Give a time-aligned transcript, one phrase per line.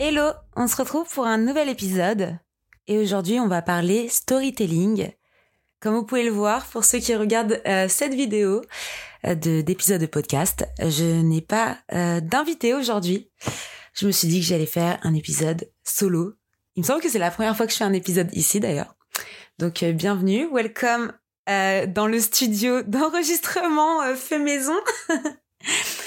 [0.00, 2.38] Hello, on se retrouve pour un nouvel épisode
[2.86, 5.10] et aujourd'hui on va parler storytelling.
[5.80, 8.62] Comme vous pouvez le voir, pour ceux qui regardent euh, cette vidéo
[9.26, 13.28] euh, de d'épisode de podcast, je n'ai pas euh, d'invité aujourd'hui.
[13.92, 16.34] Je me suis dit que j'allais faire un épisode solo.
[16.76, 18.94] Il me semble que c'est la première fois que je fais un épisode ici d'ailleurs.
[19.58, 21.12] Donc bienvenue, welcome
[21.48, 24.76] dans le studio d'enregistrement fait maison.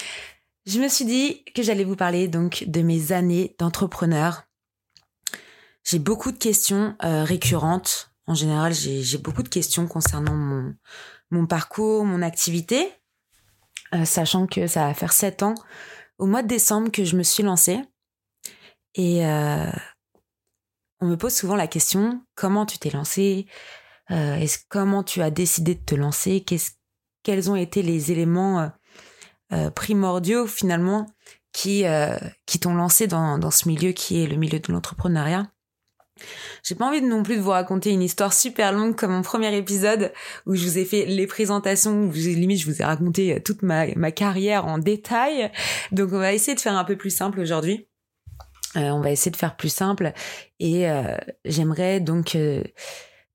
[0.65, 4.43] Je me suis dit que j'allais vous parler donc de mes années d'entrepreneur.
[5.83, 8.11] J'ai beaucoup de questions euh, récurrentes.
[8.27, 10.75] En général, j'ai beaucoup de questions concernant mon,
[11.31, 12.93] mon parcours, mon activité,
[13.95, 15.55] euh, sachant que ça va faire sept ans
[16.19, 17.79] au mois de décembre que je me suis lancée.
[18.93, 19.71] Et euh,
[20.99, 23.47] on me pose souvent la question comment tu t'es lancée?
[24.09, 26.45] Est Comment tu as décidé de te lancer?
[27.23, 28.67] Quels ont été les éléments euh,
[29.75, 31.07] primordiaux finalement
[31.51, 35.47] qui euh, qui t'ont lancé dans dans ce milieu qui est le milieu de l'entrepreneuriat.
[36.63, 39.55] J'ai pas envie non plus de vous raconter une histoire super longue comme mon premier
[39.55, 40.13] épisode
[40.45, 43.63] où je vous ai fait les présentations, où limite je vous ai raconté euh, toute
[43.63, 45.51] ma, ma carrière en détail.
[45.91, 47.87] Donc on va essayer de faire un peu plus simple aujourd'hui.
[48.77, 50.13] Euh, on va essayer de faire plus simple
[50.59, 52.37] et euh, j'aimerais donc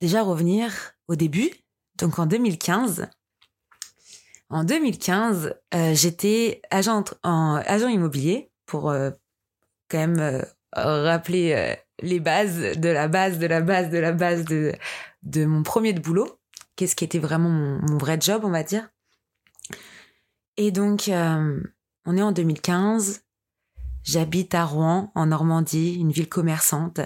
[0.01, 1.51] déjà revenir au début.
[1.99, 3.09] Donc en 2015,
[4.49, 9.11] en 2015, euh, j'étais agent en agent immobilier pour euh,
[9.91, 10.43] quand même euh,
[10.75, 14.73] rappeler les bases de la base de la base de la base de
[15.23, 16.39] de mon premier de boulot.
[16.77, 18.89] Qu'est-ce qui était vraiment mon, mon, vrai job, on va dire.
[20.59, 23.23] Et donc, on est en 2015.
[24.05, 27.01] J'habite à Rouen, en Normandie, une ville commerçante.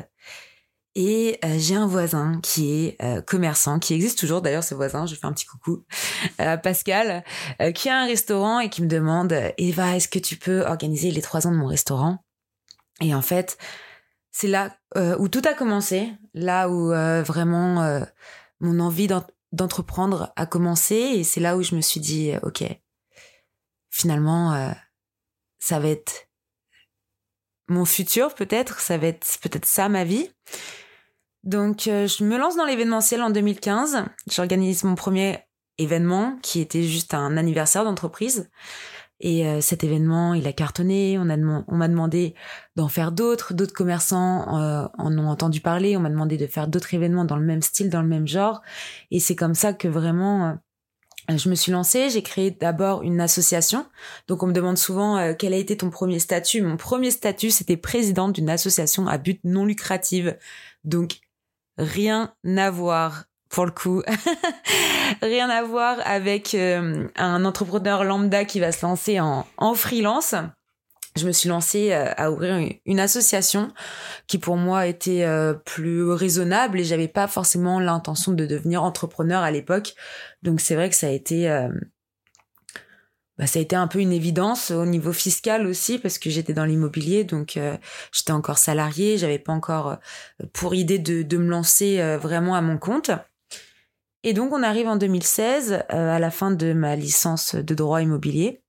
[0.96, 5.06] Et euh, j'ai un voisin qui est euh, commerçant, qui existe toujours d'ailleurs ce voisin,
[5.06, 5.84] je fais un petit coucou
[6.38, 7.22] à Pascal,
[7.62, 11.12] euh, qui a un restaurant et qui me demande Eva, est-ce que tu peux organiser
[11.12, 12.24] les trois ans de mon restaurant?
[13.00, 13.56] Et en fait,
[14.32, 14.76] c'est là
[15.18, 16.88] où tout a commencé, là où
[17.24, 18.04] vraiment
[18.60, 19.08] mon envie
[19.52, 22.62] d'entreprendre a commencé, et c'est là où je me suis dit ok,
[23.88, 24.74] finalement,
[25.58, 26.28] ça va être
[27.68, 30.30] mon futur peut-être, ça va être peut-être ça ma vie.
[31.44, 34.04] Donc, euh, je me lance dans l'événementiel en 2015.
[34.30, 35.38] J'organise mon premier
[35.78, 38.50] événement qui était juste un anniversaire d'entreprise.
[39.20, 41.18] Et euh, cet événement, il a cartonné.
[41.18, 42.34] On m'a demandé
[42.76, 43.54] d'en faire d'autres.
[43.54, 45.96] D'autres commerçants euh, en ont entendu parler.
[45.96, 48.60] On m'a demandé de faire d'autres événements dans le même style, dans le même genre.
[49.10, 50.58] Et c'est comme ça que vraiment
[51.28, 53.86] je me suis lancée, j'ai créé d'abord une association.
[54.26, 56.60] Donc on me demande souvent quel a été ton premier statut?
[56.60, 60.26] Mon premier statut, c'était présidente d'une association à but non lucratif.
[60.82, 61.20] Donc
[61.80, 64.02] rien à voir pour le coup.
[65.22, 70.34] rien à voir avec euh, un entrepreneur lambda qui va se lancer en, en freelance.
[71.16, 73.72] Je me suis lancée euh, à ouvrir une association
[74.28, 79.42] qui pour moi était euh, plus raisonnable et j'avais pas forcément l'intention de devenir entrepreneur
[79.42, 79.94] à l'époque.
[80.42, 81.48] Donc c'est vrai que ça a été
[83.40, 86.52] bah, ça a été un peu une évidence au niveau fiscal aussi parce que j'étais
[86.52, 87.74] dans l'immobilier donc euh,
[88.12, 92.60] j'étais encore salarié j'avais pas encore euh, pour idée de, me lancer euh, vraiment à
[92.60, 93.10] mon compte.
[94.24, 98.60] Et donc on arrive en 2016 à la fin de ma licence de droit immobilier.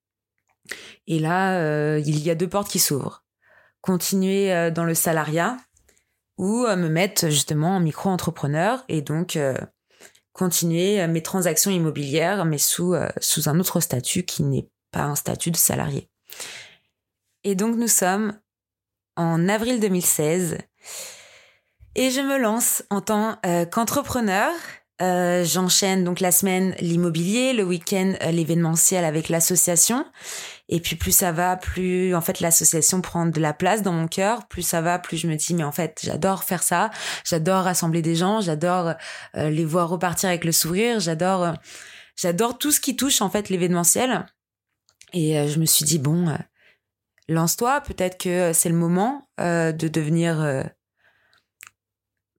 [1.05, 3.25] Et là il y a deux portes qui s'ouvrent.
[3.81, 5.57] Continuer dans le salariat
[6.37, 9.37] ou me mettre justement en micro-entrepreneur et donc
[10.41, 15.13] continuer mes transactions immobilières, mais sous, euh, sous un autre statut qui n'est pas un
[15.13, 16.09] statut de salarié.
[17.43, 18.33] Et donc nous sommes
[19.15, 20.57] en avril 2016
[21.93, 24.51] et je me lance en tant euh, qu'entrepreneur.
[25.03, 30.07] Euh, j'enchaîne donc la semaine l'immobilier, le week-end l'événementiel avec l'association
[30.73, 34.07] et puis plus ça va, plus en fait l'association prend de la place dans mon
[34.07, 34.47] cœur.
[34.47, 36.89] Plus ça va, plus je me dis mais en fait j'adore faire ça.
[37.25, 38.39] J'adore rassembler des gens.
[38.39, 38.93] J'adore
[39.35, 41.01] euh, les voir repartir avec le sourire.
[41.01, 41.53] J'adore, euh,
[42.15, 44.25] j'adore tout ce qui touche en fait l'événementiel.
[45.11, 46.33] Et euh, je me suis dit bon,
[47.27, 47.81] lance-toi.
[47.81, 50.63] Peut-être que c'est le moment de devenir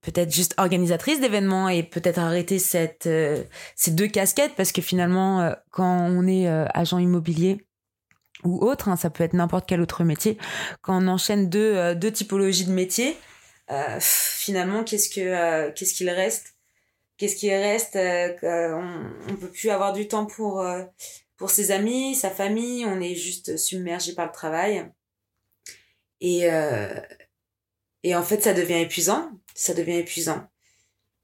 [0.01, 3.09] peut-être juste organisatrice d'événements et peut-être arrêter cette
[3.77, 7.67] ces deux casquettes parce que finalement quand on est agent immobilier
[8.45, 10.39] ou autre, hein, ça peut être n'importe quel autre métier.
[10.81, 13.17] Quand on enchaîne deux, deux typologies de métiers,
[14.01, 16.55] finalement, qu'est-ce que qu'est-ce qu'il reste?
[17.17, 20.67] Qu'est-ce qu'il reste on, on peut plus avoir du temps pour
[21.37, 22.85] pour ses amis, sa famille.
[22.85, 24.91] On est juste submergé par le travail.
[26.21, 26.49] Et
[28.03, 29.31] et en fait, ça devient épuisant.
[29.55, 30.47] Ça devient épuisant.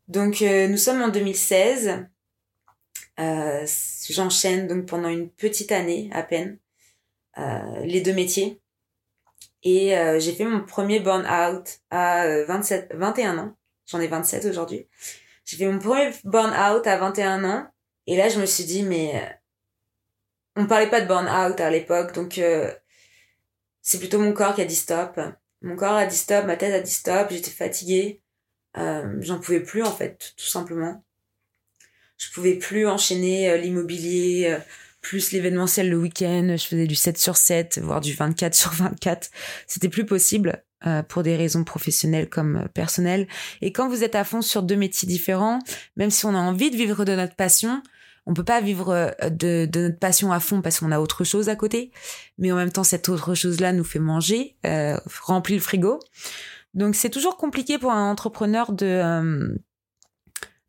[0.06, 2.06] Donc, nous sommes en 2016.
[3.20, 3.66] Euh,
[4.08, 6.67] j'enchaîne donc pendant une petite année à peine euh,
[7.84, 8.60] les deux métiers.
[9.62, 13.56] Et euh, j'ai fait mon premier burn-out à 27, 21 ans.
[13.86, 14.86] J'en ai 27 aujourd'hui.
[15.44, 17.66] J'ai fait mon premier burn-out à 21 ans.
[18.06, 19.38] Et là, je me suis dit, mais
[20.56, 22.40] on parlait pas de burn-out à l'époque, donc
[23.82, 25.20] c'est plutôt mon corps qui a dit stop.
[25.62, 28.22] Mon corps a dit stop, ma tête a dit stop, j'étais fatiguée.
[28.74, 31.02] J'en pouvais plus en fait, tout simplement
[32.18, 34.58] je pouvais plus enchaîner euh, l'immobilier euh,
[35.00, 39.30] plus l'événementiel le week-end, je faisais du 7 sur 7, voire du 24 sur 24.
[39.66, 43.26] C'était plus possible euh, pour des raisons professionnelles comme personnelles.
[43.62, 45.60] Et quand vous êtes à fond sur deux métiers différents,
[45.96, 47.82] même si on a envie de vivre de notre passion,
[48.26, 51.48] on peut pas vivre de, de notre passion à fond parce qu'on a autre chose
[51.48, 51.92] à côté.
[52.36, 55.98] Mais en même temps, cette autre chose-là nous fait manger, euh, remplit le frigo.
[56.74, 59.58] Donc c'est toujours compliqué pour un entrepreneur de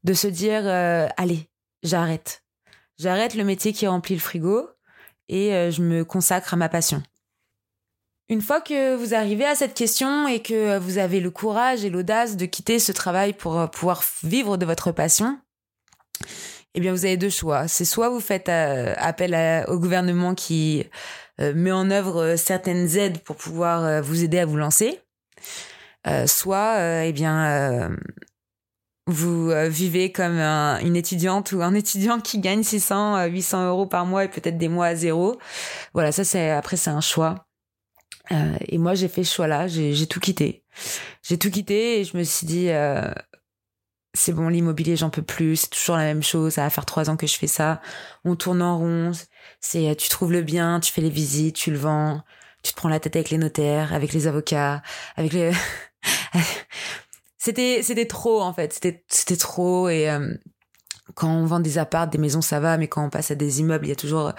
[0.04, 1.50] de se dire euh, allez,
[1.84, 2.44] j'arrête.
[3.00, 4.70] J'arrête le métier qui remplit le frigo
[5.30, 7.02] et euh, je me consacre à ma passion.
[8.28, 11.90] Une fois que vous arrivez à cette question et que vous avez le courage et
[11.90, 15.40] l'audace de quitter ce travail pour euh, pouvoir vivre de votre passion,
[16.76, 17.70] eh bien vous avez deux choix.
[17.70, 20.86] C'est soit vous faites appel au gouvernement qui
[21.40, 25.02] met en œuvre certaines aides pour pouvoir vous aider à vous lancer,
[26.28, 27.90] soit eh bien
[29.10, 33.86] vous euh, vivez comme une étudiante ou un étudiant qui gagne 600, 800 euh, euros
[33.88, 35.40] par mois et peut-être des mois à zéro.
[35.94, 37.48] Voilà, ça c'est après c'est un choix.
[38.32, 40.64] Euh, et moi j'ai fait ce choix-là, j'ai tout quitté.
[41.24, 42.70] J'ai tout quitté et je me suis dit
[44.14, 46.54] c'est bon l'immobilier j'en peux plus, c'est toujours la même chose.
[46.54, 47.82] Ça va faire trois ans que je fais ça.
[48.26, 49.12] On tourne en rond.
[49.60, 52.22] C'est tu trouves le bien, tu fais les visites, tu le vends,
[52.64, 54.84] tu te prends la tête avec les notaires, avec les avocats,
[55.18, 55.52] avec les
[57.40, 60.36] c'était c'était trop en fait c'était c'était trop et euh,
[61.16, 63.60] quand on vend des apparts, des maisons, ça va, mais quand on passe à des
[63.60, 64.32] immeubles, il y a toujours,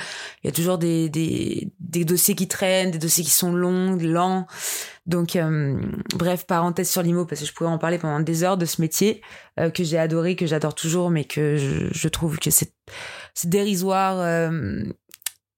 [0.43, 3.97] il y a toujours des, des, des dossiers qui traînent, des dossiers qui sont longs,
[3.97, 4.47] lents.
[5.07, 5.81] Donc, euh,
[6.15, 8.81] bref, parenthèse sur l'IMO, parce que je pourrais en parler pendant des heures de ce
[8.81, 9.23] métier
[9.59, 12.73] euh, que j'ai adoré, que j'adore toujours, mais que je, je trouve que c'est,
[13.45, 14.83] dérisoire euh,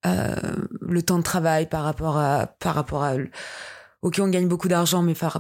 [0.05, 3.15] le temps de travail par rapport à, par rapport à,
[4.03, 5.39] ok, on gagne beaucoup d'argent, mais par,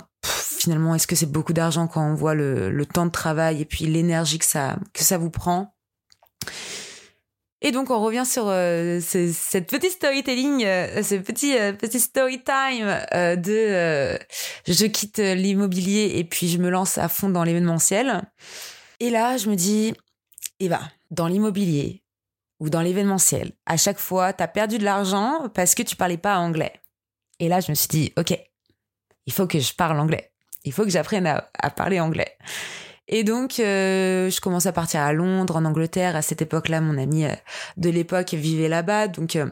[0.62, 3.86] finalement, est-ce que c'est beaucoup d'argent quand on voit le, temps de travail et puis
[3.86, 5.74] l'énergie que ça, que ça vous prend?
[7.64, 12.42] Et donc on revient sur euh, cette petite storytelling, euh, ce petit euh, petit story
[12.42, 12.88] time
[13.40, 14.18] de
[14.66, 18.22] je quitte l'immobilier et puis je me lance à fond dans l'événementiel.
[18.98, 19.94] Et là, je me dis,
[20.58, 20.80] eh ben,
[21.12, 22.02] dans l'immobilier
[22.58, 26.18] ou dans l'événementiel, à chaque fois, tu as perdu de l'argent parce que tu parlais
[26.18, 26.72] pas anglais.
[27.38, 28.36] Et là, je me suis dit, ok,
[29.26, 30.31] il faut que je parle anglais
[30.64, 32.36] il faut que j'apprenne à, parler anglais.
[33.08, 36.16] Et donc, euh, je commence à partir à Londres, en Angleterre.
[36.16, 37.34] À cette époque-là, mon ami euh,
[37.76, 39.08] de l'époque vivait là-bas.
[39.08, 39.46] Donc, euh,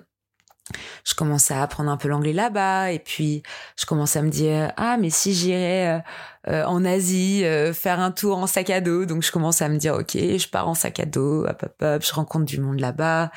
[1.05, 2.93] je commence à apprendre un peu l'anglais là-bas.
[2.93, 3.43] Et puis,
[3.77, 6.03] je commence à me dire, ah, mais si j'irais
[6.47, 9.05] en Asie faire un tour en sac à dos.
[9.05, 11.83] Donc, je commence à me dire, ok, je pars en sac à dos, hop, hop,
[11.83, 13.31] hop, je rencontre du monde là-bas.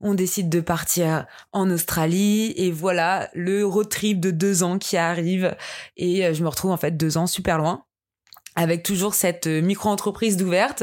[0.00, 2.52] On décide de partir en Australie.
[2.56, 5.54] Et voilà, le road trip de deux ans qui arrive.
[5.96, 7.84] Et je me retrouve en fait deux ans super loin
[8.56, 10.82] avec toujours cette euh, micro-entreprise d'ouverte.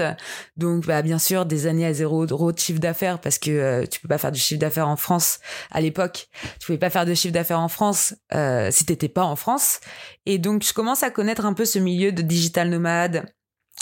[0.55, 3.85] Donc, bah, bien sûr, des années à zéro euros de chiffre d'affaires parce que euh,
[3.85, 5.39] tu peux pas faire du chiffre d'affaires en France
[5.71, 6.29] à l'époque.
[6.59, 9.81] Tu pouvais pas faire de chiffre d'affaires en France euh, si t'étais pas en France.
[10.25, 13.25] Et donc, je commence à connaître un peu ce milieu de digital nomade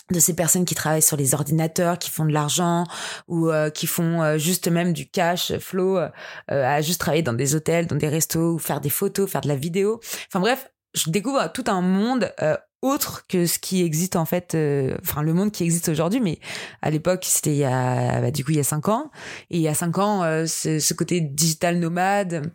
[0.10, 2.86] de ces personnes qui travaillent sur les ordinateurs, qui font de l'argent
[3.28, 6.00] ou euh, qui font juste même du cash flow,
[6.48, 9.48] à juste travailler dans des hôtels, dans des restos, ou faire des photos, faire de
[9.48, 10.02] la vidéo.
[10.28, 12.34] Enfin bref, je découvre tout un monde
[12.82, 16.40] autre que ce qui existe en fait, euh, enfin le monde qui existe aujourd'hui, mais
[16.82, 19.12] à l'époque c'était il y a, bah, du coup il y a cinq ans,
[19.50, 22.52] et il y a cinq ans euh, ce côté digital nomade,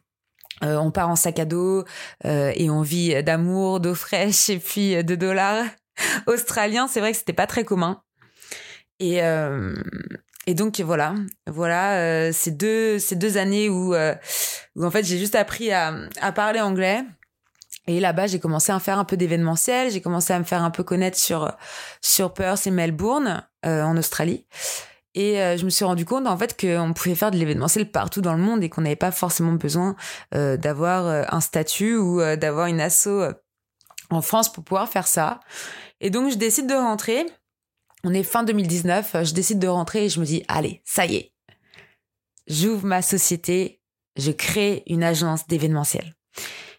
[0.65, 1.85] euh, on part en sac à dos
[2.25, 5.67] et on vit d'amour, d'eau fraîche et puis de dollars
[6.27, 6.89] australiens.
[6.89, 8.03] C'est vrai que c'était pas très commun.
[8.99, 9.21] Et
[10.49, 11.15] et donc voilà,
[11.47, 16.33] voilà ces deux ces deux années où où en fait j'ai juste appris à à
[16.33, 17.05] parler anglais
[17.87, 20.71] et là-bas, j'ai commencé à faire un peu d'événementiel, j'ai commencé à me faire un
[20.71, 21.53] peu connaître sur
[22.01, 24.47] sur Perth et Melbourne euh, en Australie.
[25.15, 28.35] Et je me suis rendu compte en fait qu'on pouvait faire de l'événementiel partout dans
[28.35, 29.97] le monde et qu'on n'avait pas forcément besoin
[30.31, 33.09] d'avoir un statut ou d'avoir une asso
[34.11, 35.41] en France pour pouvoir faire ça.
[36.01, 37.27] Et donc je décide de rentrer.
[38.05, 41.17] On est fin 2019, je décide de rentrer et je me dis allez, ça y
[41.17, 41.33] est.
[42.47, 43.81] J'ouvre ma société,
[44.17, 46.15] je crée une agence d'événementiel.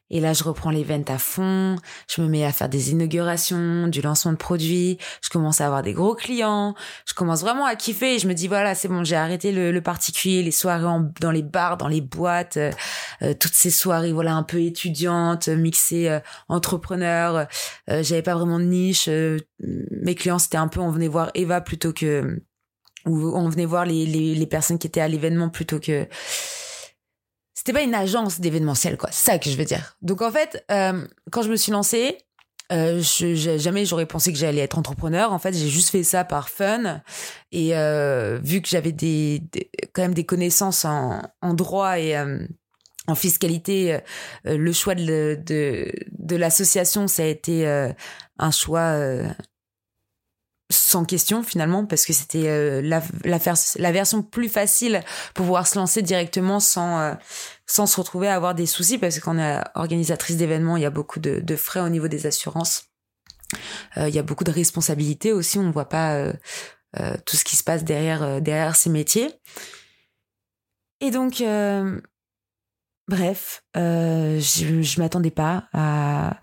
[0.10, 1.76] Et là, je reprends l'event à fond,
[2.08, 5.84] je me mets à faire des inaugurations, du lancement de produits, je commence à avoir
[5.84, 8.16] des gros clients, je commence vraiment à kiffer.
[8.16, 10.78] Et je me dis voilà, c'est bon, j'ai arrêté le, particulier, les soirées
[11.20, 12.72] dans les bars, dans les boîtes, euh,
[13.22, 17.48] euh, toutes ces soirées voilà un peu étudiantes, mixées euh, entrepreneurs,
[17.88, 19.10] j'avais pas vraiment de niche,
[19.60, 22.42] mes clients c'était un peu on venait voir Eva plutôt que
[23.06, 26.08] ou on venait voir les, les, les personnes qui étaient à l'événement plutôt que
[27.58, 29.10] c'était pas une agence d'événementiel, quoi.
[29.12, 29.98] C'est ça que je veux dire.
[30.04, 32.20] Donc en fait, euh, quand je me suis lancée,
[32.72, 35.34] euh, jamais j'aurais pensé que j'allais être entrepreneur.
[35.34, 37.02] En fait, j'ai juste fait ça par fun.
[37.52, 39.42] Et euh, vu que j'avais des,
[39.92, 41.24] quand même des connaissances en,
[41.56, 42.16] droit et
[43.08, 44.02] en fiscalité,
[44.44, 47.66] le choix de, de l'association, ça a été
[48.38, 49.00] un choix
[50.70, 53.40] sans question finalement parce que c'était euh, la, la,
[53.78, 55.02] la, version plus facile
[55.34, 57.14] pour pouvoir se lancer directement sans euh,
[57.66, 60.90] sans se retrouver à avoir des soucis parce qu'on est organisatrice d'événements il y a
[60.90, 62.86] beaucoup de, de, frais au niveau des assurances.
[63.96, 66.34] Euh, il y a beaucoup de responsabilités aussi on ne voit pas
[67.26, 69.32] tout ce qui se passe derrière derrière ces métiers.
[71.00, 71.42] Et donc
[73.08, 76.38] bref je je m'attendais pas à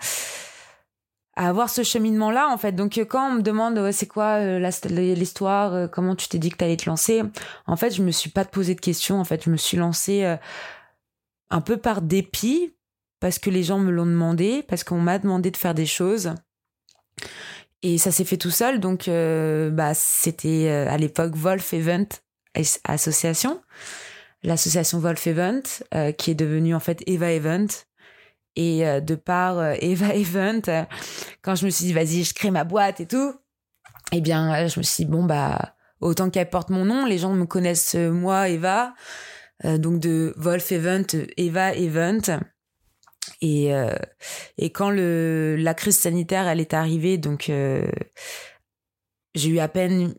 [1.36, 2.72] à avoir ce cheminement là en fait.
[2.72, 6.50] Donc euh, quand on me demande c'est quoi euh, l'histoire euh, comment tu t'es dit
[6.50, 7.22] que t'allais te lancer
[7.66, 9.44] en fait je me suis pas posé de questions en fait.
[9.44, 10.36] Je me suis lancée
[11.50, 12.74] un peu par dépit
[13.20, 16.34] parce que les gens me l'ont demandé parce qu'on m'a demandé de faire des choses.
[17.82, 18.80] Et ça s'est fait tout seul.
[18.80, 22.08] Donc bah c'était à l'époque Wolf Event
[22.84, 23.60] Association.
[24.42, 25.62] L'association Wolf Event
[26.16, 27.66] qui est devenue en fait Eva Event
[28.56, 30.84] et euh, de par euh, Eva Event, euh,
[31.42, 33.34] quand je me suis dit, vas-y, je crée ma boîte et tout,
[34.12, 37.32] eh bien, je me suis dit, bon, bah, autant qu'elle porte mon nom, les gens
[37.32, 38.94] me connaissent, moi, Eva,
[39.64, 41.06] donc de Wolf Event,
[41.36, 42.40] Eva Event.
[43.40, 43.72] Et,
[44.58, 47.50] et quand le, la crise sanitaire, elle est arrivée, donc
[49.34, 50.14] j'ai eu à peine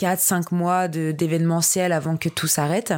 [0.00, 2.92] 4-5 mois d'événementiel avant que tout s'arrête.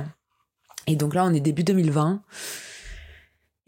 [0.86, 2.22] Et donc là, on est début 2020.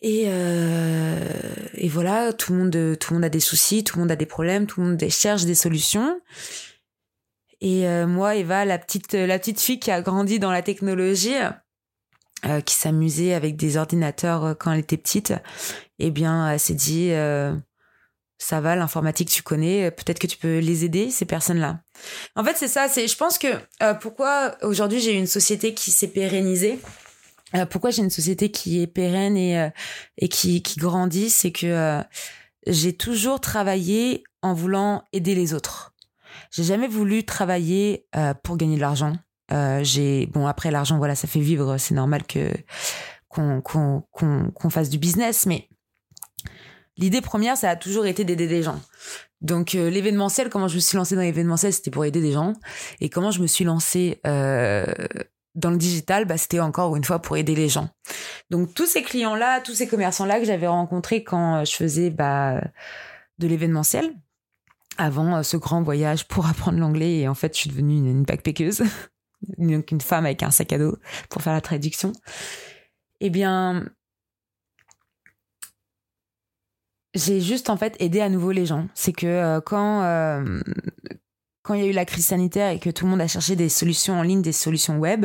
[0.03, 1.29] Et, euh,
[1.75, 4.17] et voilà, tout le monde, tout le monde a des soucis, tout le monde a
[4.17, 6.21] des problèmes, tout le monde cherche des solutions.
[7.61, 11.37] Et euh, moi, Eva, la petite, la petite fille qui a grandi dans la technologie,
[12.45, 15.33] euh, qui s'amusait avec des ordinateurs euh, quand elle était petite,
[16.01, 17.55] eh bien, elle s'est dit, euh,
[18.39, 21.79] ça va, l'informatique, tu connais, peut-être que tu peux les aider, ces personnes-là.
[22.35, 22.89] En fait, c'est ça.
[22.89, 23.47] C'est, je pense que
[24.01, 27.12] pourquoi aujourd'hui j'ai une société qui s'est pérennisée euh,
[27.71, 29.71] pourquoi j'ai une société qui est pérenne et, euh,
[30.19, 32.03] et qui, qui grandit, c'est que euh,
[32.67, 35.95] j'ai toujours travaillé en voulant aider les autres.
[36.51, 38.07] J'ai jamais voulu travailler
[38.43, 39.15] pour gagner de l'argent.
[39.83, 42.51] j'ai bon après l'argent voilà ça fait vivre, c'est normal que
[43.29, 45.69] qu'on qu'on qu'on fasse du business, mais
[46.97, 48.81] l'idée première ça a toujours été d'aider des gens.
[49.43, 52.55] Donc l'événementiel, comment je me suis lancée dans l'événementiel, c'était pour aider des gens.
[53.01, 54.85] Et comment je me suis lancée euh,
[55.55, 57.91] dans le digital, bah, c'était encore une fois pour aider les gens.
[58.51, 62.61] Donc tous ces clients-là, tous ces commerçants-là que j'avais rencontrés quand euh, je faisais bah,
[63.39, 64.15] de l'événementiel,
[64.97, 68.07] avant euh, ce grand voyage pour apprendre l'anglais, et en fait je suis devenue une,
[68.07, 68.83] une backpackeuse,
[69.59, 70.97] donc une femme avec un sac à dos
[71.29, 72.13] pour faire la traduction.
[73.21, 73.87] Eh bien,
[77.15, 78.89] j'ai juste en fait aidé à nouveau les gens.
[78.95, 80.03] C'est que euh, quand
[81.73, 83.57] quand il y a eu la crise sanitaire et que tout le monde a cherché
[83.57, 85.25] des solutions en ligne, des solutions web,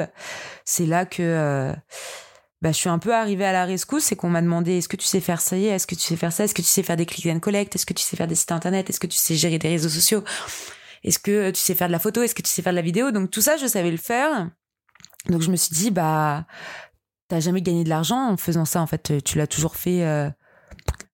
[0.63, 1.73] c'est là que euh,
[2.61, 4.95] bah, je suis un peu arrivée à la rescousse c'est qu'on m'a demandé est-ce que
[4.95, 6.95] tu sais faire ça est-ce que tu sais faire ça, est-ce que tu sais faire
[6.95, 9.17] des click and collect, est-ce que tu sais faire des sites internet, est-ce que tu
[9.17, 10.23] sais gérer des réseaux sociaux,
[11.03, 12.81] est-ce que tu sais faire de la photo, est-ce que tu sais faire de la
[12.81, 13.11] vidéo?
[13.11, 14.49] Donc tout ça, je savais le faire.
[15.27, 16.45] Donc je me suis dit bah
[17.27, 20.05] t'as jamais gagné de l'argent en faisant ça en fait, tu l'as toujours fait.
[20.05, 20.29] Euh,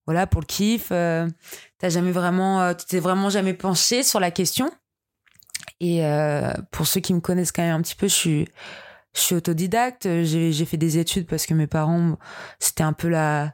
[0.05, 1.27] voilà pour le kiff euh,
[1.77, 4.71] t'as jamais vraiment euh, tu t'es vraiment jamais penché sur la question
[5.79, 8.47] et euh, pour ceux qui me connaissent quand même un petit peu, je suis,
[9.13, 10.03] je suis autodidacte.
[10.03, 12.17] J'ai, j'ai fait des études parce que mes parents,
[12.59, 13.53] c'était un peu la,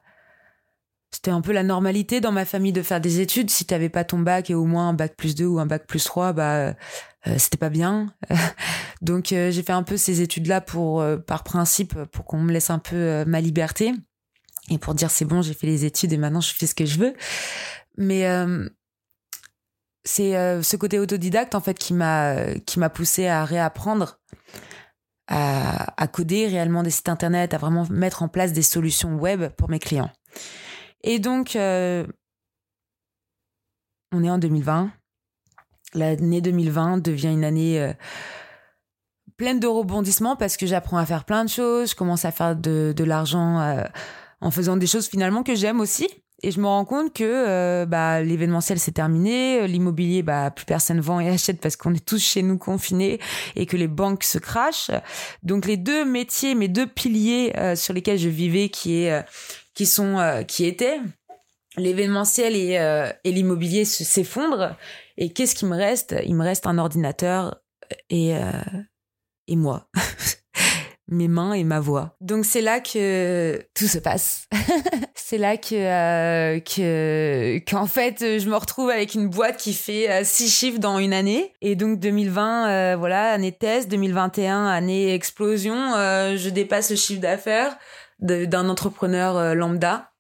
[1.12, 3.50] c'était un peu la normalité dans ma famille de faire des études.
[3.50, 5.88] Si t'avais pas ton bac et au moins un bac plus 2 ou un bac
[5.88, 6.74] plus 3, bah, euh,
[7.38, 8.14] c'était pas bien.
[9.02, 12.52] Donc, euh, j'ai fait un peu ces études-là pour, euh, par principe, pour qu'on me
[12.52, 13.94] laisse un peu euh, ma liberté.
[14.70, 16.86] Et pour dire, c'est bon, j'ai fait les études et maintenant je fais ce que
[16.86, 17.14] je veux.
[17.98, 18.24] Mais
[20.10, 24.20] c'est ce côté autodidacte en fait qui m'a qui m'a poussé à réapprendre
[25.28, 29.70] à, coder réellement des sites internet, à vraiment mettre en place des solutions web pour
[29.70, 30.10] mes clients.
[31.04, 32.08] Et donc, on
[34.24, 34.92] est en 2020.
[35.94, 37.94] L'année 2020 devient une année
[39.40, 42.56] pleine de rebondissements parce que j'apprends à faire plein de choses, je commence à faire
[42.58, 43.84] de, de l'argent euh,
[44.42, 46.08] en faisant des choses finalement que j'aime aussi.
[46.42, 51.00] Et je me rends compte que euh, bah, l'événementiel s'est terminé, l'immobilier, bah, plus personne
[51.00, 53.20] vend et achète parce qu'on est tous chez nous confinés
[53.56, 54.92] et que les banques se crachent.
[55.44, 59.26] Donc les deux métiers, mes deux piliers euh, sur lesquels je vivais, qui est,
[59.74, 61.00] qui sont, qui étaient
[61.78, 62.74] l'événementiel et,
[63.24, 64.76] et l'immobilier s'effondrent.
[65.18, 66.16] Et qu'est-ce qui me reste?
[66.26, 67.62] Il me reste un ordinateur
[68.10, 68.34] et
[69.50, 69.90] et moi.
[71.10, 72.16] mes mains et ma voix.
[72.22, 74.48] Donc c'est là que tout se passe.
[75.16, 80.10] c'est là que euh, que qu'en fait je me retrouve avec une boîte qui fait
[80.10, 81.54] euh, six chiffres dans une année.
[81.62, 83.90] Et donc 2020, euh, voilà, année test.
[83.90, 85.76] 2021, année explosion.
[85.76, 87.78] je dépasse le chiffre d'affaires
[88.20, 90.12] d'un entrepreneur lambda.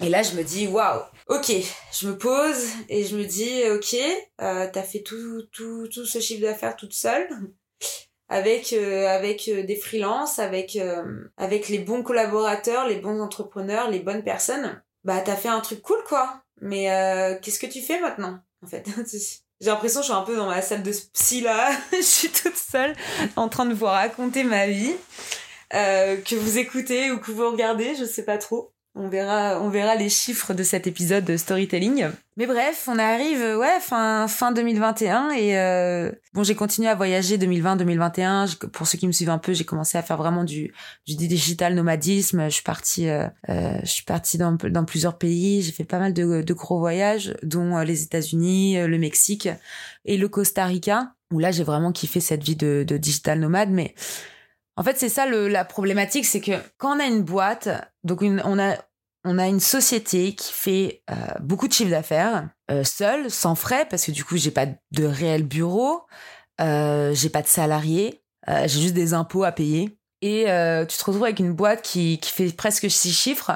[0.00, 1.00] Et là je me dis waouh.
[1.28, 1.52] Ok,
[1.92, 3.96] je me pose et je me dis ok,
[4.38, 7.28] t'as fait tout tout tout ce chiffre d'affaires toute seule
[8.28, 13.90] avec euh, avec euh, des freelances, avec euh, avec les bons collaborateurs, les bons entrepreneurs,
[13.90, 14.82] les bonnes personnes.
[15.04, 16.42] Bah t'as fait un truc cool quoi.
[16.60, 16.86] Mais
[17.42, 18.86] qu'est-ce que tu fais maintenant en fait?
[19.60, 21.70] J'ai l'impression que je suis un peu dans ma salle de psy là.
[21.92, 22.94] je suis toute seule
[23.36, 24.94] en train de vous raconter ma vie.
[25.70, 28.72] que vous écoutez ou que vous regardez, je sais pas trop.
[28.98, 32.06] On verra, on verra les chiffres de cet épisode de storytelling.
[32.38, 37.36] Mais bref, on arrive, ouais, fin, fin 2021 et euh, bon, j'ai continué à voyager
[37.36, 38.56] 2020-2021.
[38.68, 40.72] Pour ceux qui me suivent un peu, j'ai commencé à faire vraiment du,
[41.06, 42.46] du digital nomadisme.
[42.46, 45.60] Je suis partie, euh, euh, je suis partie dans, dans plusieurs pays.
[45.60, 49.50] J'ai fait pas mal de, de gros voyages, dont les États-Unis, le Mexique
[50.06, 53.68] et le Costa Rica, où là, j'ai vraiment kiffé cette vie de, de digital nomade.
[53.70, 53.94] Mais
[54.76, 57.68] en fait, c'est ça le, la problématique, c'est que quand on a une boîte,
[58.04, 58.76] donc une, on a
[59.28, 63.86] on a une société qui fait euh, beaucoup de chiffre d'affaires euh, seule, sans frais,
[63.90, 66.02] parce que du coup j'ai pas de réel bureau,
[66.60, 69.98] euh, j'ai pas de salariés, euh, j'ai juste des impôts à payer.
[70.22, 70.44] Et
[70.88, 73.52] tu te retrouves avec une boîte qui, qui fait presque six chiffres.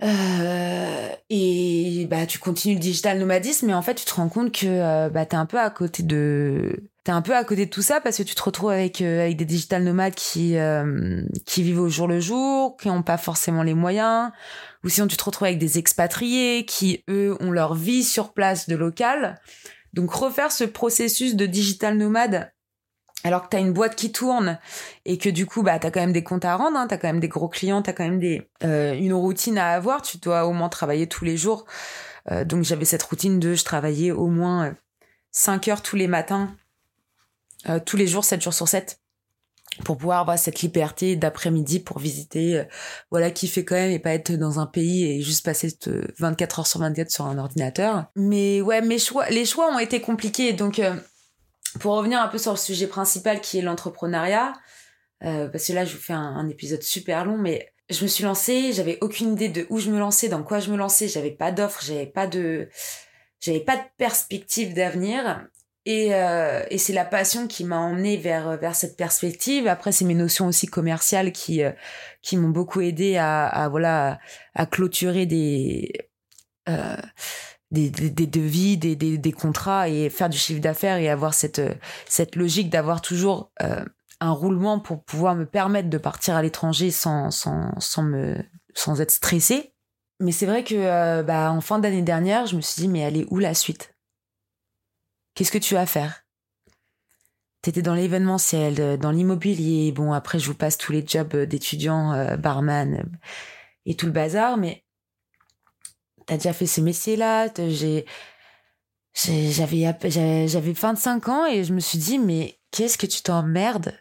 [0.00, 5.08] et bah tu continues le digital nomadisme, mais en fait tu te rends compte que
[5.08, 8.00] bah t'es un peu à côté de t'es un peu à côté de tout ça
[8.00, 11.80] parce que tu te retrouves avec euh, avec des digital nomades qui euh, qui vivent
[11.80, 14.30] au jour le jour, qui n'ont pas forcément les moyens,
[14.84, 18.68] ou sinon tu te retrouves avec des expatriés qui eux ont leur vie sur place
[18.68, 19.40] de local.
[19.92, 22.52] Donc refaire ce processus de digital nomade
[23.24, 24.58] alors que tu as une boîte qui tourne
[25.04, 26.94] et que du coup bah tu as quand même des comptes à rendre, hein, tu
[26.94, 29.70] as quand même des gros clients, tu as quand même des euh, une routine à
[29.70, 31.66] avoir, tu dois au moins travailler tous les jours.
[32.46, 34.74] donc j'avais cette routine de je travaillais au moins
[35.32, 36.54] 5 heures tous les matins
[37.68, 38.98] euh, tous les jours, 7 jours sur 7
[39.84, 42.64] pour pouvoir avoir cette liberté d'après-midi pour visiter, euh,
[43.10, 45.68] voilà, fait quand même et pas être dans un pays et juste passer
[46.18, 48.04] 24 heures sur 24 sur un ordinateur.
[48.14, 50.52] Mais ouais, mes choix, les choix ont été compliqués.
[50.52, 50.94] Donc, euh,
[51.80, 54.52] pour revenir un peu sur le sujet principal qui est l'entrepreneuriat,
[55.20, 58.24] parce que là, je vous fais un, un, épisode super long, mais je me suis
[58.24, 61.30] lancée, j'avais aucune idée de où je me lançais, dans quoi je me lançais, j'avais
[61.30, 62.68] pas d'offre, j'avais pas de,
[63.42, 65.46] j'avais pas de perspective d'avenir.
[65.84, 69.66] Et, euh, et c'est la passion qui m'a emmenée vers vers cette perspective.
[69.66, 71.72] Après, c'est mes notions aussi commerciales qui euh,
[72.22, 74.20] qui m'ont beaucoup aidé à, à voilà
[74.54, 75.92] à clôturer des
[76.68, 76.96] euh,
[77.72, 81.62] des, des, devis, des, des, contrats et faire du chiffre d'affaires et avoir cette
[82.06, 83.82] cette logique d'avoir toujours euh,
[84.20, 88.36] un roulement pour pouvoir me permettre de partir à l'étranger sans sans sans me
[88.74, 89.72] sans être stressé.
[90.20, 93.00] Mais c'est vrai que euh, bah en fin d'année dernière, je me suis dit mais
[93.00, 93.94] elle est où la suite?
[95.34, 96.22] Qu'est-ce que tu vas faire?
[97.62, 99.92] T'étais dans l'événementiel, euh, dans l'immobilier.
[99.92, 103.08] Bon, après, je vous passe tous les jobs euh, d'étudiants, euh, barman
[103.86, 104.84] et tout le bazar, mais
[106.26, 107.48] t'as déjà fait ce métier-là.
[109.14, 113.94] J'avais 25 ans et je me suis dit, mais qu'est-ce que tu t'emmerdes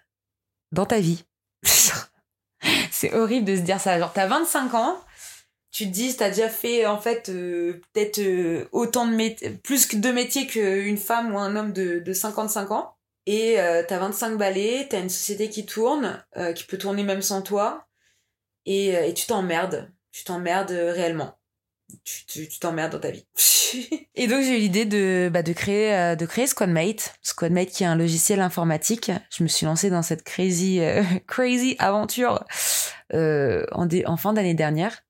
[0.71, 1.23] dans ta vie?
[2.91, 3.99] C'est horrible de se dire ça.
[3.99, 4.97] Genre, t'as 25 ans,
[5.71, 9.85] tu te dis, t'as déjà fait en fait euh, peut-être euh, autant de métiers, plus
[9.85, 12.93] que de métiers qu'une femme ou un homme de, de 55 ans.
[13.25, 17.21] Et euh, t'as 25 balais, t'as une société qui tourne, euh, qui peut tourner même
[17.21, 17.87] sans toi,
[18.65, 19.91] et, et tu t'emmerdes.
[20.11, 21.37] Tu t'emmerdes réellement.
[22.05, 23.25] Tu t'emmerdes dans ta vie.
[24.15, 27.13] et donc j'ai eu l'idée de, bah, de créer de créer Squadmate.
[27.21, 29.11] Squadmate qui est un logiciel informatique.
[29.29, 30.81] Je me suis lancée dans cette crazy
[31.27, 32.43] crazy aventure
[33.13, 35.01] en, en fin d'année dernière.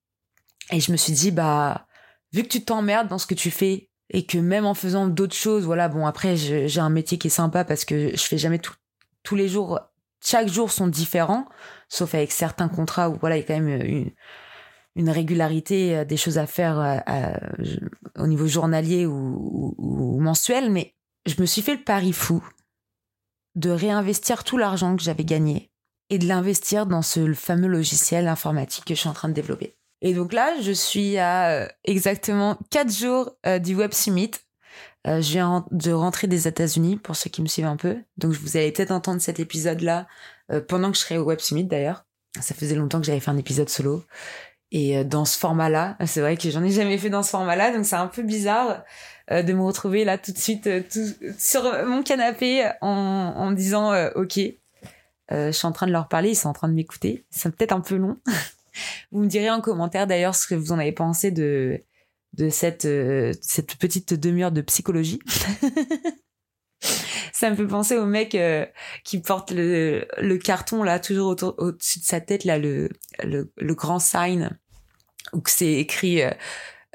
[0.72, 1.86] Et je me suis dit, bah,
[2.34, 5.36] vu que tu t'emmerdes dans ce que tu fais, et que même en faisant d'autres
[5.36, 8.60] choses, voilà, bon après j'ai un métier qui est sympa parce que je fais jamais
[8.60, 8.74] tout,
[9.24, 9.80] tous les jours,
[10.24, 11.48] chaque jour sont différents,
[11.88, 14.12] sauf avec certains contrats où voilà il y a quand même une,
[14.96, 17.34] une régularité, euh, des choses à faire euh,
[18.18, 20.94] au niveau journalier ou, ou, mensuel, mais
[21.26, 22.46] je me suis fait le pari fou
[23.56, 25.72] de réinvestir tout l'argent que j'avais gagné
[26.10, 29.78] et de l'investir dans ce fameux logiciel informatique que je suis en train de développer.
[30.02, 34.32] Et donc là, je suis à euh, exactement quatre jours du Web Summit.
[35.06, 37.98] je viens de rentrer des États-Unis pour ceux qui me suivent un peu.
[38.18, 40.08] Donc vous allez peut-être entendre cet épisode-là
[40.68, 42.06] pendant que je serai au Web Summit d'ailleurs.
[42.40, 44.04] Ça faisait longtemps que j'avais fait un épisode solo.
[44.72, 47.72] Et euh, dans ce format-là, c'est vrai que j'en ai jamais fait dans ce format-là,
[47.72, 48.84] donc c'est un peu bizarre
[49.30, 51.06] euh, de me retrouver là tout de suite euh, tout,
[51.38, 54.40] sur mon canapé en, en me disant ok,
[55.30, 57.26] je suis en train de leur parler, ils sont en train de m'écouter.
[57.30, 58.18] C'est peut-être un peu long.
[59.12, 61.80] vous me direz en commentaire d'ailleurs ce que vous en avez pensé de
[62.34, 62.88] de cette
[63.42, 65.20] cette petite demi-heure de psychologie.
[67.34, 68.38] ça me fait penser au mec
[69.04, 72.90] qui porte le, le carton là toujours au-dessus de sa tête là le,
[73.24, 74.58] le, le grand sign
[75.34, 76.32] où c'est écrit euh,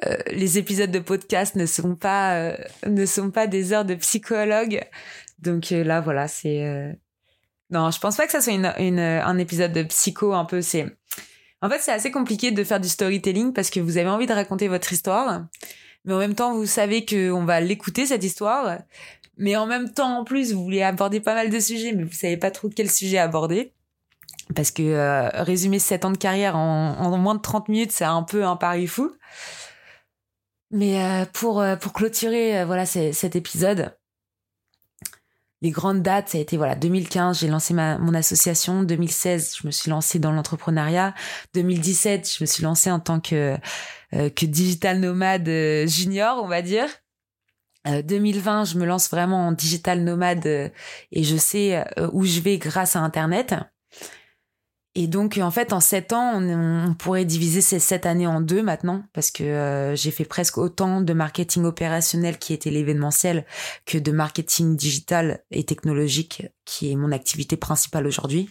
[0.04, 3.94] euh, les épisodes de podcast ne sont pas euh, ne sont pas des heures de
[3.94, 4.84] psychologue.
[5.38, 6.96] Donc là voilà, c'est
[7.70, 10.86] non, je pense pas que ça soit une, un épisode de psycho un peu c'est
[11.62, 14.32] en fait, c'est assez compliqué de faire du storytelling parce que vous avez envie de
[14.32, 15.46] raconter votre histoire,
[16.04, 18.78] mais en même temps, vous savez que on va l'écouter cette histoire,
[19.38, 22.12] mais en même temps, en plus, vous voulez aborder pas mal de sujets, mais vous
[22.12, 23.72] savez pas trop quel sujet aborder
[24.54, 28.22] parce que euh, résumer 7 ans de carrière en, moins de 30 minutes, c'est un
[28.22, 29.12] peu un pari fou.
[30.70, 33.96] Mais euh, pour, euh, pour clôturer voilà cet épisode,
[35.62, 38.82] les grandes dates, ça a été voilà 2015, j'ai lancé ma, mon association.
[38.82, 41.14] 2016, je me suis lancée dans l'entrepreneuriat.
[41.54, 43.56] 2017, je me suis lancée en tant que
[44.12, 45.48] que digital nomade
[45.88, 46.88] junior, on va dire.
[47.84, 52.96] 2020, je me lance vraiment en digital nomade et je sais où je vais grâce
[52.96, 53.54] à Internet.
[54.98, 58.62] Et donc, en fait, en sept ans, on, pourrait diviser ces sept années en deux
[58.62, 63.44] maintenant, parce que euh, j'ai fait presque autant de marketing opérationnel qui était l'événementiel
[63.84, 68.48] que de marketing digital et technologique, qui est mon activité principale aujourd'hui.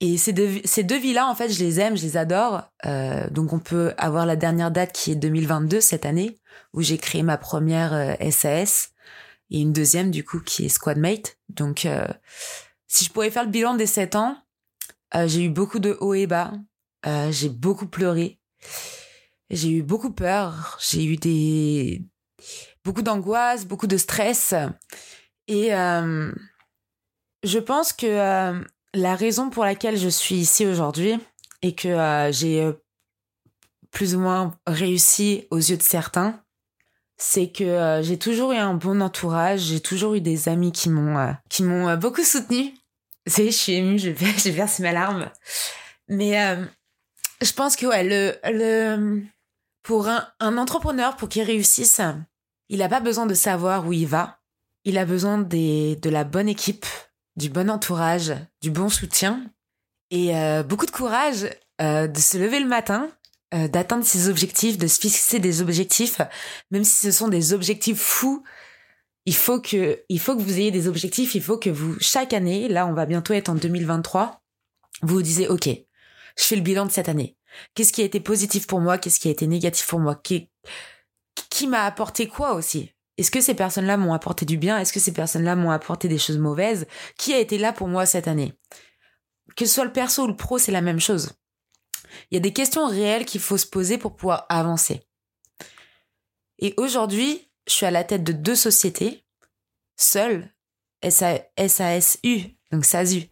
[0.00, 2.64] Et ces deux, ces deux vies-là, en fait, je les aime, je les adore.
[2.84, 6.36] Euh, donc, on peut avoir la dernière date qui est 2022, cette année,
[6.74, 11.38] où j'ai créé ma première SAS, euh, et une deuxième, du coup, qui est Squadmate.
[11.48, 11.86] Donc,
[12.86, 14.41] si je pourrais faire le bilan des sept ans,
[15.14, 16.52] euh, j'ai eu beaucoup de hauts et bas.
[17.06, 18.38] Euh, j'ai beaucoup pleuré.
[19.50, 20.78] J'ai eu beaucoup peur.
[20.80, 22.02] J'ai eu des
[22.84, 24.54] beaucoup d'angoisse, beaucoup de stress.
[25.48, 26.32] Et euh,
[27.44, 31.18] je pense que la raison pour laquelle je suis ici aujourd'hui
[31.60, 32.70] et que j'ai
[33.90, 36.42] plus ou moins réussi aux yeux de certains,
[37.18, 41.36] c'est que j'ai toujours eu un bon entourage, j'ai toujours eu des amis qui m'ont
[41.48, 42.74] qui m'ont beaucoup soutenu
[43.26, 44.12] c'est, je suis émue, j'ai
[44.50, 45.30] versé ma larme.
[46.08, 46.64] Mais euh,
[47.40, 49.22] je pense que ouais, le, le,
[49.82, 52.00] pour un, un entrepreneur, pour qu'il réussisse,
[52.68, 54.38] il n'a pas besoin de savoir où il va.
[54.84, 56.86] Il a besoin des, de la bonne équipe,
[57.36, 59.44] du bon entourage, du bon soutien
[60.10, 61.48] et euh, beaucoup de courage
[61.80, 63.08] euh, de se lever le matin,
[63.52, 66.22] d'atteindre ses objectifs, de se fixer des objectifs,
[66.70, 68.42] même si ce sont des objectifs fous
[69.24, 72.32] il faut que, il faut que vous ayez des objectifs, il faut que vous, chaque
[72.32, 74.42] année, là, on va bientôt être en 2023,
[75.02, 77.36] vous vous disiez, OK, je fais le bilan de cette année.
[77.74, 78.98] Qu'est-ce qui a été positif pour moi?
[78.98, 80.16] Qu'est-ce qui a été négatif pour moi?
[80.16, 80.50] Qui,
[81.50, 82.90] qui m'a apporté quoi aussi?
[83.18, 84.78] Est-ce que ces personnes-là m'ont apporté du bien?
[84.78, 86.86] Est-ce que ces personnes-là m'ont apporté des choses mauvaises?
[87.18, 88.54] Qui a été là pour moi cette année?
[89.54, 91.32] Que ce soit le perso ou le pro, c'est la même chose.
[92.30, 95.02] Il y a des questions réelles qu'il faut se poser pour pouvoir avancer.
[96.58, 99.24] Et aujourd'hui, je suis à la tête de deux sociétés,
[99.96, 100.52] seule,
[101.08, 103.28] SASU, donc SASU.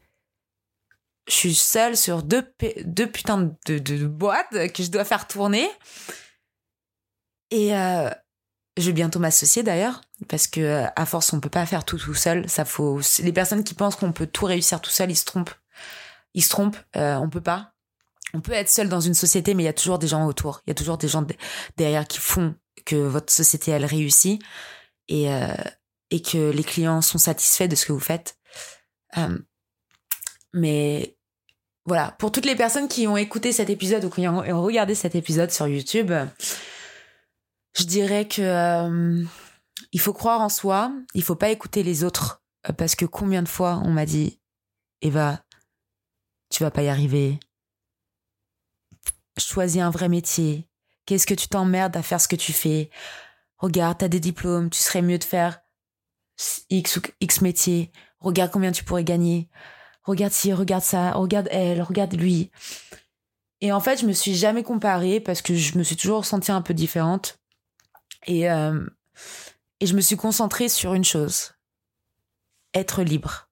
[1.28, 5.68] Je suis seule sur deux, putains de, de, boîtes que je dois faire tourner.
[7.50, 8.10] Et euh,
[8.76, 12.14] je vais bientôt m'associer d'ailleurs, parce que à force, on peut pas faire tout tout
[12.14, 12.48] seul.
[12.48, 13.00] Ça faut.
[13.20, 15.54] Les personnes qui pensent qu'on peut tout réussir tout seul, ils se trompent.
[16.34, 16.78] Ils se trompent.
[16.96, 17.74] Euh, on peut pas.
[18.32, 20.62] On peut être seul dans une société, mais il y a toujours des gens autour.
[20.66, 21.26] Il y a toujours des gens
[21.76, 22.54] derrière qui font
[22.96, 24.40] votre société elle réussit
[25.08, 25.54] et euh,
[26.10, 28.36] et que les clients sont satisfaits de ce que vous faites.
[29.16, 29.38] Euh,
[30.52, 31.16] mais
[31.84, 35.14] voilà, pour toutes les personnes qui ont écouté cet épisode ou qui ont regardé cet
[35.14, 36.12] épisode sur YouTube,
[37.78, 39.24] je dirais que euh,
[39.92, 42.42] il faut croire en soi, il faut pas écouter les autres
[42.76, 44.40] parce que combien de fois on m'a dit
[45.00, 45.42] Eva,
[46.50, 47.38] tu vas pas y arriver.
[49.38, 50.68] Choisis un vrai métier,
[51.10, 52.88] Qu'est-ce que tu t'emmerdes à faire ce que tu fais?
[53.58, 55.60] Regarde, t'as des diplômes, tu serais mieux de faire
[56.70, 59.50] X ou X métier, regarde combien tu pourrais gagner,
[60.04, 62.52] regarde ci, regarde ça, regarde elle, regarde lui.
[63.60, 66.52] Et en fait, je me suis jamais comparée parce que je me suis toujours sentie
[66.52, 67.40] un peu différente.
[68.28, 68.86] Et, euh,
[69.80, 71.54] et je me suis concentrée sur une chose.
[72.72, 73.48] Être libre.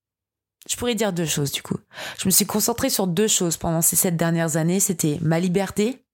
[0.71, 1.79] Je pourrais dire deux choses du coup.
[2.21, 4.79] Je me suis concentrée sur deux choses pendant ces sept dernières années.
[4.79, 6.05] C'était ma liberté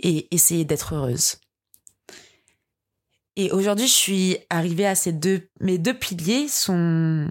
[0.00, 1.36] et essayer d'être heureuse.
[3.36, 5.48] Et aujourd'hui, je suis arrivée à ces deux.
[5.60, 7.30] Mes deux piliers sont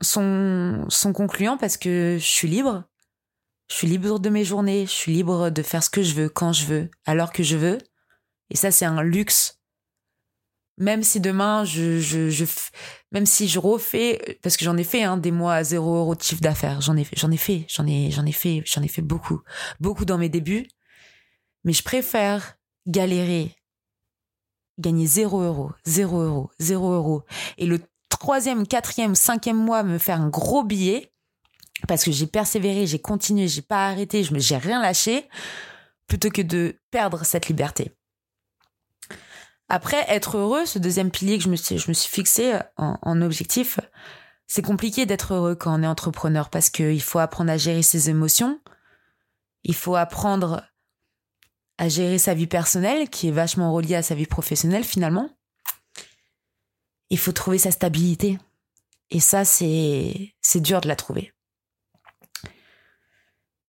[0.00, 2.84] sont sont concluants parce que je suis libre.
[3.70, 4.86] Je suis libre de mes journées.
[4.86, 7.56] Je suis libre de faire ce que je veux quand je veux, alors que je
[7.56, 7.78] veux.
[8.50, 9.60] Et ça, c'est un luxe.
[10.76, 12.44] Même si demain, je, je, je,
[13.12, 16.16] même si je refais, parce que j'en ai fait hein, des mois à zéro euro
[16.16, 18.88] de chiffre d'affaires, j'en ai j'en ai fait, j'en ai, j'en ai fait, j'en ai
[18.88, 19.40] fait beaucoup,
[19.78, 20.66] beaucoup dans mes débuts.
[21.62, 22.56] Mais je préfère
[22.86, 23.54] galérer,
[24.78, 27.22] gagner zéro euro, zéro euro, zéro euro,
[27.56, 31.12] et le troisième, quatrième, cinquième mois me faire un gros billet
[31.86, 35.28] parce que j'ai persévéré, j'ai continué, j'ai pas arrêté, je j'ai rien lâché,
[36.06, 37.92] plutôt que de perdre cette liberté.
[39.74, 43.80] Après, être heureux, ce deuxième pilier que je me suis, fixé en, objectif,
[44.46, 48.08] c'est compliqué d'être heureux quand on est entrepreneur parce qu'il faut apprendre à gérer ses
[48.08, 48.60] émotions,
[49.64, 50.62] il faut apprendre
[51.76, 55.28] à gérer sa vie personnelle, qui est vachement reliée à sa vie professionnelle finalement.
[57.10, 58.38] Il faut trouver sa stabilité.
[59.10, 61.32] Et ça, c'est, dur de la trouver.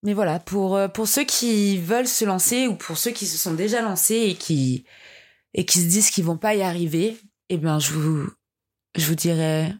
[0.04, 3.56] Mais voilà, pour, pour ceux qui veulent se lancer ou pour ceux qui se sont
[3.56, 4.86] déjà lancés et qui,
[5.56, 8.30] et qui se disent qu'ils vont pas y arriver, eh bien, je vous,
[8.96, 9.74] je vous dirais,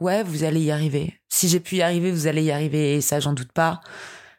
[0.00, 1.20] ouais, vous allez y arriver.
[1.28, 2.96] Si j'ai pu y arriver, vous allez y arriver.
[2.96, 3.82] Et ça, j'en doute pas.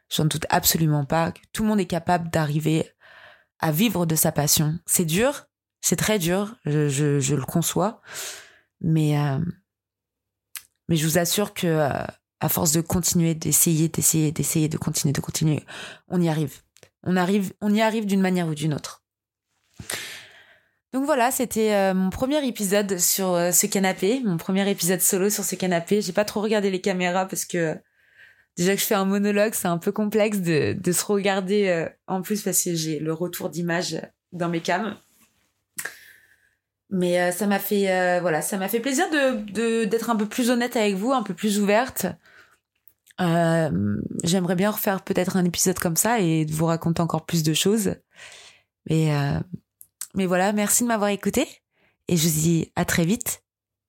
[0.09, 1.31] J'en doute absolument pas.
[1.53, 2.89] Tout le monde est capable d'arriver
[3.59, 4.79] à vivre de sa passion.
[4.87, 5.45] C'est dur.
[5.81, 6.55] C'est très dur.
[6.65, 8.01] Je, je, le conçois.
[8.81, 9.39] Mais, euh,
[10.89, 12.03] mais je vous assure que, euh,
[12.39, 15.63] à force de continuer, d'essayer, d'essayer, d'essayer, de continuer, de continuer,
[16.07, 16.63] on y arrive.
[17.03, 19.03] On arrive, on y arrive d'une manière ou d'une autre.
[20.97, 25.29] Donc voilà, c'était euh, mon premier épisode sur euh, ce canapé, mon premier épisode solo
[25.29, 26.01] sur ce canapé.
[26.01, 27.77] J'ai pas trop regardé les caméras parce que
[28.57, 32.23] déjà que je fais un monologue, c'est un peu complexe de, se regarder euh, en
[32.23, 34.97] plus parce que j'ai le retour d'image dans mes cams.
[36.89, 40.75] Mais ça m'a fait voilà, ça m'a fait plaisir de d'être un peu plus honnête
[40.75, 42.07] avec vous, un peu plus ouverte.
[43.19, 47.53] J'aimerais bien refaire peut-être un épisode comme ça et de vous raconter encore plus de
[47.53, 47.97] choses.
[48.89, 49.11] Mais
[50.15, 51.47] mais voilà, merci de m'avoir écouté
[52.07, 53.43] et je vous dis à très vite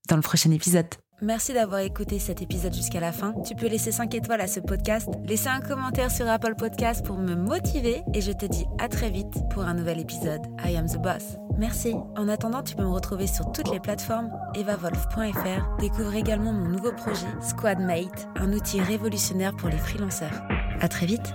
[0.08, 0.86] dans le prochain épisode.
[1.20, 3.34] Merci d'avoir écouté cet épisode jusqu'à la fin.
[3.44, 7.16] Tu peux laisser 5 étoiles à ce podcast, laisser un commentaire sur Apple Podcast pour
[7.16, 10.42] me motiver et je te dis à très vite pour un nouvel épisode.
[10.64, 11.36] I am the boss.
[11.58, 11.94] Merci.
[12.16, 15.76] En attendant, tu peux me retrouver sur toutes les plateformes evavolf.fr.
[15.80, 20.44] Découvre également mon nouveau projet Squadmate, un outil révolutionnaire pour les freelanceurs.
[20.80, 21.34] À très vite.